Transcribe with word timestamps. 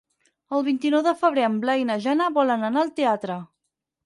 El 0.59 0.63
vint-i-nou 0.67 1.03
de 1.07 1.13
febrer 1.19 1.43
en 1.49 1.59
Blai 1.67 1.83
i 1.83 1.87
na 1.91 1.99
Jana 2.07 2.31
volen 2.39 2.67
anar 2.71 2.83
al 2.87 2.91
teatre. 3.03 3.39